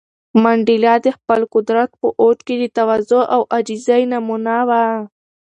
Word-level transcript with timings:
منډېلا 0.43 0.93
د 1.05 1.07
خپل 1.17 1.41
قدرت 1.53 1.89
په 2.01 2.07
اوج 2.21 2.37
کې 2.47 2.55
د 2.59 2.63
تواضع 2.77 3.21
او 3.35 3.41
عاجزۍ 3.53 4.01
نمونه 4.13 4.53
و. 4.69 4.71